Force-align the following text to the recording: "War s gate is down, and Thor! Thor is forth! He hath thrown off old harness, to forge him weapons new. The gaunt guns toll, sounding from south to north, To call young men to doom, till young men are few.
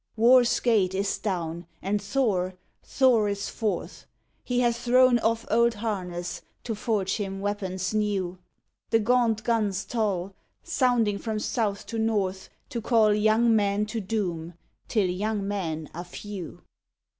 "War 0.25 0.41
s 0.41 0.59
gate 0.59 0.95
is 0.95 1.19
down, 1.19 1.67
and 1.79 2.01
Thor! 2.01 2.55
Thor 2.81 3.29
is 3.29 3.49
forth! 3.49 4.07
He 4.43 4.61
hath 4.61 4.77
thrown 4.77 5.19
off 5.19 5.45
old 5.51 5.75
harness, 5.75 6.41
to 6.63 6.73
forge 6.73 7.17
him 7.17 7.39
weapons 7.39 7.93
new. 7.93 8.39
The 8.89 8.97
gaunt 8.97 9.43
guns 9.43 9.85
toll, 9.85 10.33
sounding 10.63 11.19
from 11.19 11.37
south 11.37 11.85
to 11.85 11.99
north, 11.99 12.49
To 12.69 12.81
call 12.81 13.13
young 13.13 13.55
men 13.55 13.85
to 13.85 13.99
doom, 14.01 14.55
till 14.87 15.05
young 15.07 15.47
men 15.47 15.87
are 15.93 16.03
few. 16.05 16.63